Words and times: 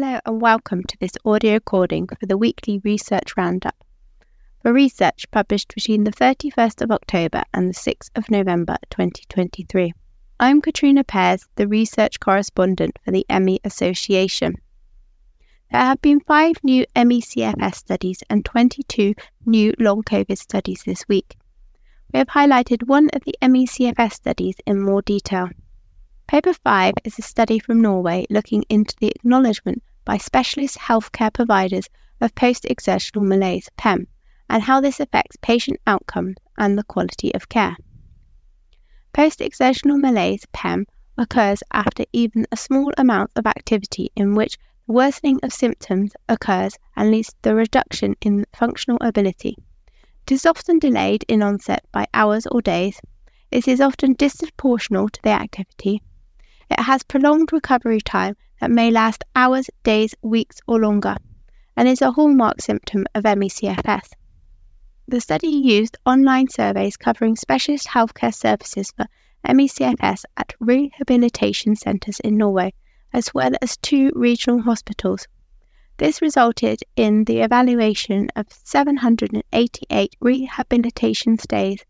Hello 0.00 0.20
and 0.26 0.40
welcome 0.40 0.84
to 0.84 0.96
this 1.00 1.14
audio 1.24 1.54
recording 1.54 2.06
for 2.06 2.24
the 2.24 2.38
weekly 2.38 2.80
research 2.84 3.36
roundup. 3.36 3.74
For 4.62 4.72
research 4.72 5.28
published 5.32 5.74
between 5.74 6.04
the 6.04 6.12
31st 6.12 6.82
of 6.82 6.92
October 6.92 7.42
and 7.52 7.68
the 7.68 7.74
6th 7.74 8.08
of 8.14 8.30
November 8.30 8.76
2023. 8.90 9.92
I'm 10.38 10.60
Katrina 10.60 11.02
Pears, 11.02 11.48
the 11.56 11.66
research 11.66 12.20
correspondent 12.20 12.96
for 13.04 13.10
the 13.10 13.26
ME 13.28 13.58
Association. 13.64 14.58
There 15.72 15.80
have 15.80 16.00
been 16.00 16.20
five 16.20 16.62
new 16.62 16.86
ME/CFS 16.94 17.74
studies 17.74 18.22
and 18.30 18.44
22 18.44 19.14
new 19.46 19.74
long 19.80 20.04
COVID 20.04 20.38
studies 20.38 20.84
this 20.86 21.08
week. 21.08 21.36
We 22.14 22.18
have 22.18 22.28
highlighted 22.28 22.86
one 22.86 23.08
of 23.14 23.24
the 23.24 23.34
ME/CFS 23.42 24.14
studies 24.14 24.54
in 24.64 24.80
more 24.80 25.02
detail. 25.02 25.48
Paper 26.28 26.52
5 26.52 26.94
is 27.02 27.18
a 27.18 27.22
study 27.22 27.58
from 27.58 27.80
Norway 27.80 28.26
looking 28.30 28.62
into 28.68 28.94
the 29.00 29.08
acknowledgement 29.08 29.82
by 30.08 30.16
specialist 30.16 30.78
healthcare 30.78 31.30
providers 31.30 31.90
of 32.18 32.34
post 32.34 32.64
exertional 32.64 33.22
malaise 33.22 33.68
PEM 33.76 34.06
and 34.48 34.62
how 34.62 34.80
this 34.80 35.00
affects 35.00 35.36
patient 35.42 35.78
outcomes 35.86 36.36
and 36.56 36.78
the 36.78 36.82
quality 36.82 37.32
of 37.34 37.50
care. 37.50 37.76
Post 39.12 39.42
exertional 39.42 39.98
malaise 39.98 40.46
PEM 40.54 40.86
occurs 41.18 41.62
after 41.74 42.06
even 42.14 42.46
a 42.50 42.56
small 42.56 42.90
amount 42.96 43.30
of 43.36 43.46
activity 43.46 44.10
in 44.16 44.34
which 44.34 44.56
the 44.86 44.94
worsening 44.94 45.40
of 45.42 45.52
symptoms 45.52 46.12
occurs 46.26 46.78
and 46.96 47.10
leads 47.10 47.28
to 47.28 47.36
the 47.42 47.54
reduction 47.54 48.16
in 48.22 48.46
functional 48.54 48.96
ability. 49.02 49.58
It 50.26 50.32
is 50.32 50.46
often 50.46 50.78
delayed 50.78 51.26
in 51.28 51.42
onset 51.42 51.84
by 51.92 52.06
hours 52.14 52.46
or 52.46 52.62
days. 52.62 52.98
It 53.50 53.68
is 53.68 53.78
often 53.78 54.16
disproportional 54.16 55.10
to 55.10 55.20
the 55.22 55.30
activity 55.30 56.00
it 56.70 56.80
has 56.80 57.02
prolonged 57.02 57.52
recovery 57.52 58.00
time 58.00 58.36
that 58.60 58.70
may 58.70 58.90
last 58.90 59.24
hours, 59.36 59.70
days, 59.82 60.14
weeks, 60.22 60.60
or 60.66 60.78
longer, 60.80 61.16
and 61.76 61.88
is 61.88 62.02
a 62.02 62.12
hallmark 62.12 62.60
symptom 62.60 63.06
of 63.14 63.24
ME/CFS. 63.24 64.10
The 65.06 65.20
study 65.20 65.48
used 65.48 65.96
online 66.04 66.48
surveys 66.48 66.96
covering 66.96 67.36
specialist 67.36 67.88
healthcare 67.88 68.34
services 68.34 68.92
for 68.96 69.06
ME/CFS 69.44 70.24
at 70.36 70.54
rehabilitation 70.60 71.76
centres 71.76 72.20
in 72.20 72.36
Norway, 72.36 72.74
as 73.12 73.32
well 73.32 73.52
as 73.62 73.76
two 73.76 74.10
regional 74.14 74.60
hospitals. 74.62 75.28
This 75.96 76.20
resulted 76.20 76.80
in 76.96 77.24
the 77.24 77.40
evaluation 77.40 78.28
of 78.36 78.46
788 78.50 80.16
rehabilitation 80.20 81.38
stays, 81.38 81.84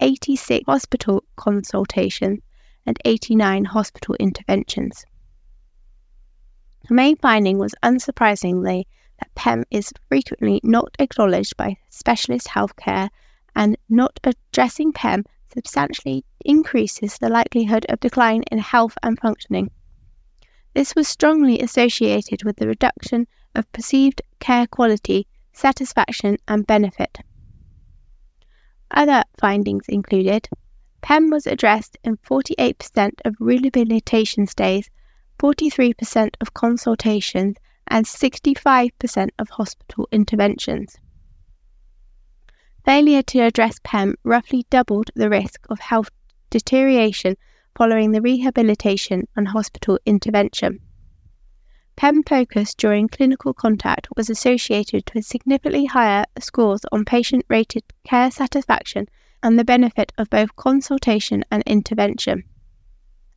86 0.00 0.64
hospital 0.66 1.24
consultations, 1.36 2.40
and 2.84 2.98
89 3.04 3.64
hospital 3.66 4.14
interventions. 4.20 5.04
The 6.88 6.94
main 6.94 7.16
finding 7.16 7.58
was 7.58 7.74
unsurprisingly 7.82 8.84
that 9.18 9.34
PEM 9.34 9.64
is 9.70 9.92
frequently 10.08 10.60
not 10.62 10.94
acknowledged 10.98 11.56
by 11.56 11.78
specialist 11.90 12.48
healthcare 12.48 13.08
and 13.56 13.76
not 13.88 14.20
addressing 14.22 14.92
PEM 14.92 15.24
substantially 15.52 16.24
increases 16.44 17.18
the 17.18 17.28
likelihood 17.28 17.86
of 17.88 17.98
decline 18.00 18.42
in 18.52 18.58
health 18.58 18.96
and 19.02 19.18
functioning. 19.18 19.70
This 20.74 20.94
was 20.94 21.08
strongly 21.08 21.60
associated 21.60 22.44
with 22.44 22.56
the 22.56 22.68
reduction 22.68 23.26
of 23.54 23.70
perceived 23.72 24.22
care 24.38 24.66
quality, 24.66 25.26
satisfaction, 25.52 26.36
and 26.46 26.66
benefit. 26.66 27.18
Other 28.90 29.24
findings 29.40 29.86
included 29.88 30.48
PEM 31.00 31.30
was 31.30 31.46
addressed 31.46 31.96
in 32.04 32.18
48% 32.18 33.12
of 33.24 33.34
rehabilitation 33.40 34.46
stays, 34.46 34.90
43% 35.38 36.34
of 36.40 36.54
consultations, 36.54 37.56
and 37.88 38.04
65% 38.04 39.28
of 39.38 39.48
hospital 39.50 40.08
interventions. 40.10 40.96
Failure 42.84 43.22
to 43.22 43.40
address 43.40 43.80
PEM 43.82 44.16
roughly 44.24 44.66
doubled 44.70 45.10
the 45.14 45.30
risk 45.30 45.66
of 45.68 45.80
health 45.80 46.10
deterioration 46.50 47.36
following 47.76 48.12
the 48.12 48.22
rehabilitation 48.22 49.26
and 49.36 49.48
hospital 49.48 49.98
intervention. 50.06 50.80
PEM 51.96 52.22
focus 52.24 52.74
during 52.74 53.08
clinical 53.08 53.54
contact 53.54 54.08
was 54.16 54.28
associated 54.30 55.10
with 55.14 55.24
significantly 55.24 55.86
higher 55.86 56.24
scores 56.38 56.82
on 56.92 57.04
patient 57.04 57.44
rated 57.48 57.84
care 58.04 58.30
satisfaction 58.30 59.08
and 59.42 59.58
the 59.58 59.64
benefit 59.64 60.12
of 60.18 60.30
both 60.30 60.54
consultation 60.56 61.44
and 61.50 61.62
intervention. 61.66 62.44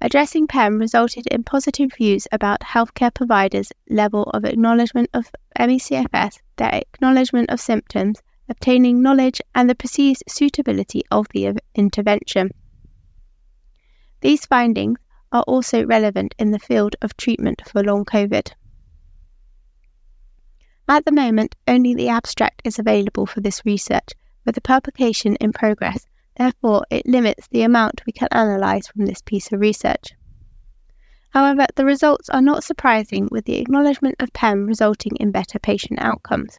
Addressing 0.00 0.46
PEM 0.46 0.78
resulted 0.78 1.26
in 1.28 1.42
positive 1.42 1.90
views 1.96 2.28
about 2.30 2.60
healthcare 2.60 3.12
providers' 3.12 3.72
level 3.88 4.24
of 4.24 4.44
acknowledgement 4.44 5.08
of 5.14 5.30
ME/CFS, 5.58 6.38
their 6.56 6.74
acknowledgement 6.74 7.48
of 7.50 7.60
symptoms, 7.60 8.20
obtaining 8.48 9.02
knowledge, 9.02 9.40
and 9.54 9.70
the 9.70 9.74
perceived 9.74 10.22
suitability 10.28 11.02
of 11.10 11.26
the 11.32 11.58
intervention. 11.74 12.50
These 14.20 14.46
findings 14.46 14.98
are 15.32 15.42
also 15.42 15.84
relevant 15.84 16.34
in 16.38 16.50
the 16.50 16.58
field 16.58 16.94
of 17.00 17.16
treatment 17.16 17.62
for 17.66 17.82
long 17.82 18.04
COVID. 18.04 18.52
At 20.88 21.04
the 21.04 21.12
moment, 21.12 21.56
only 21.66 21.94
the 21.94 22.08
abstract 22.08 22.62
is 22.64 22.78
available 22.78 23.26
for 23.26 23.40
this 23.40 23.62
research, 23.64 24.10
with 24.44 24.54
the 24.54 24.60
publication 24.60 25.36
in 25.36 25.52
progress, 25.52 26.06
therefore, 26.36 26.84
it 26.90 27.06
limits 27.06 27.48
the 27.48 27.62
amount 27.62 28.02
we 28.06 28.12
can 28.12 28.28
analyse 28.32 28.86
from 28.86 29.06
this 29.06 29.22
piece 29.22 29.52
of 29.52 29.60
research. 29.60 30.12
However, 31.30 31.66
the 31.76 31.84
results 31.84 32.28
are 32.30 32.40
not 32.40 32.64
surprising, 32.64 33.28
with 33.30 33.44
the 33.44 33.58
acknowledgement 33.58 34.16
of 34.20 34.32
PEM 34.32 34.66
resulting 34.66 35.16
in 35.16 35.30
better 35.30 35.58
patient 35.58 36.00
outcomes. 36.00 36.58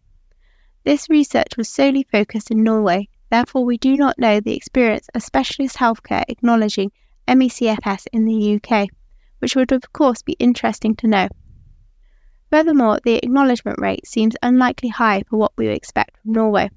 This 0.83 1.09
research 1.09 1.57
was 1.57 1.67
solely 1.67 2.03
focused 2.11 2.51
in 2.51 2.63
Norway, 2.63 3.09
therefore, 3.29 3.65
we 3.65 3.77
do 3.77 3.97
not 3.97 4.19
know 4.19 4.39
the 4.39 4.55
experience 4.55 5.09
of 5.13 5.23
specialist 5.23 5.77
healthcare 5.77 6.23
acknowledging 6.27 6.91
ME/CFS 7.27 8.07
in 8.13 8.25
the 8.25 8.55
UK, 8.55 8.88
which 9.39 9.55
would 9.55 9.71
of 9.71 9.91
course 9.94 10.21
be 10.21 10.35
interesting 10.39 10.95
to 10.95 11.07
know. 11.07 11.27
Furthermore, 12.49 12.99
the 13.03 13.15
acknowledgement 13.15 13.79
rate 13.81 14.07
seems 14.07 14.35
unlikely 14.41 14.89
high 14.89 15.23
for 15.29 15.38
what 15.38 15.51
we 15.57 15.65
would 15.67 15.75
expect 15.75 16.17
from 16.21 16.31
Norway 16.31 16.69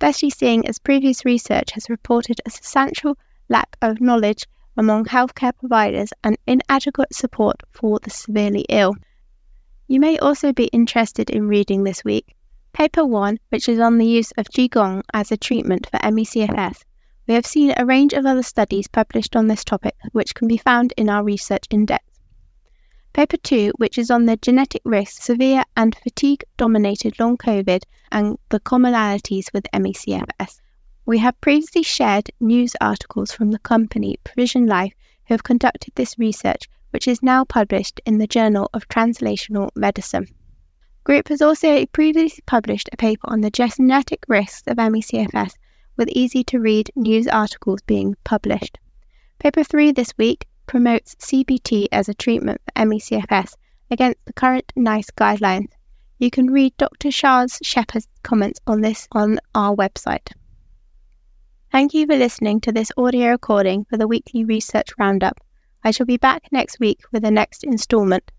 especially 0.00 0.30
seeing 0.30 0.66
as 0.66 0.78
previous 0.78 1.26
research 1.26 1.72
has 1.72 1.90
reported 1.90 2.40
a 2.46 2.50
substantial 2.50 3.18
lack 3.50 3.76
of 3.82 4.00
knowledge 4.00 4.46
among 4.74 5.04
healthcare 5.04 5.52
providers 5.54 6.10
and 6.24 6.38
inadequate 6.46 7.14
support 7.14 7.62
for 7.70 7.98
the 8.02 8.08
severely 8.08 8.64
ill. 8.70 8.94
You 9.88 10.00
may 10.00 10.18
also 10.18 10.54
be 10.54 10.68
interested 10.68 11.28
in 11.28 11.48
reading 11.48 11.84
this 11.84 12.02
week 12.02 12.34
Paper 12.72 13.04
1, 13.04 13.40
which 13.50 13.68
is 13.68 13.78
on 13.78 13.98
the 13.98 14.06
use 14.06 14.32
of 14.38 14.46
Qigong 14.46 15.02
as 15.12 15.30
a 15.30 15.36
treatment 15.36 15.86
for 15.90 15.98
ME/CFS. 16.10 16.82
We 17.26 17.34
have 17.34 17.44
seen 17.44 17.74
a 17.76 17.84
range 17.84 18.14
of 18.14 18.24
other 18.24 18.42
studies 18.42 18.88
published 18.88 19.36
on 19.36 19.48
this 19.48 19.64
topic, 19.64 19.96
which 20.12 20.34
can 20.34 20.48
be 20.48 20.56
found 20.56 20.94
in 20.96 21.10
our 21.10 21.22
research 21.22 21.64
index. 21.68 22.04
Paper 23.12 23.36
2, 23.36 23.72
which 23.76 23.98
is 23.98 24.10
on 24.10 24.26
the 24.26 24.36
genetic 24.36 24.82
risk, 24.84 25.20
severe 25.20 25.64
and 25.76 25.96
fatigue 25.96 26.44
dominated 26.56 27.18
long 27.18 27.36
COVID, 27.36 27.82
and 28.12 28.38
the 28.50 28.60
commonalities 28.60 29.52
with 29.52 29.66
ME/CFS. 29.72 30.60
We 31.06 31.18
have 31.18 31.40
previously 31.40 31.82
shared 31.82 32.30
news 32.40 32.76
articles 32.80 33.32
from 33.32 33.50
the 33.50 33.58
company 33.58 34.16
PrecisionLife 34.24 34.92
who 35.26 35.34
have 35.34 35.42
conducted 35.42 35.94
this 35.96 36.18
research, 36.18 36.68
which 36.90 37.08
is 37.08 37.22
now 37.22 37.44
published 37.44 38.00
in 38.06 38.18
the 38.18 38.26
Journal 38.28 38.70
of 38.72 38.88
Translational 38.88 39.70
Medicine. 39.74 40.28
Group 41.02 41.28
has 41.28 41.42
also 41.42 41.86
previously 41.86 42.42
published 42.46 42.88
a 42.92 42.96
paper 42.96 43.28
on 43.28 43.40
the 43.40 43.50
genetic 43.50 44.24
risks 44.28 44.62
of 44.68 44.78
ME/CFS, 44.78 45.54
with 45.96 46.08
easy 46.10 46.44
to 46.44 46.60
read 46.60 46.90
news 46.94 47.26
articles 47.26 47.80
being 47.82 48.14
published. 48.22 48.78
Paper 49.38 49.64
3 49.64 49.90
this 49.90 50.12
week 50.16 50.46
promotes 50.70 51.16
CBT 51.16 51.88
as 51.90 52.08
a 52.08 52.14
treatment 52.14 52.60
for 52.64 52.86
ME/CFS 52.86 53.56
against 53.90 54.24
the 54.24 54.32
current 54.32 54.72
NICE 54.76 55.10
guidelines. 55.16 55.72
You 56.20 56.30
can 56.30 56.46
read 56.46 56.76
Dr. 56.76 57.10
Charles 57.10 57.58
Shepherd's 57.60 58.06
comments 58.22 58.60
on 58.68 58.80
this 58.80 59.08
on 59.10 59.40
our 59.52 59.74
website. 59.74 60.30
Thank 61.72 61.92
you 61.92 62.06
for 62.06 62.14
listening 62.14 62.60
to 62.60 62.70
this 62.70 62.92
audio 62.96 63.30
recording 63.30 63.84
for 63.90 63.96
the 63.96 64.06
weekly 64.06 64.44
research 64.44 64.90
roundup. 64.96 65.40
I 65.82 65.90
shall 65.90 66.06
be 66.06 66.18
back 66.18 66.44
next 66.52 66.78
week 66.78 67.00
with 67.10 67.24
the 67.24 67.32
next 67.32 67.64
instalment. 67.64 68.30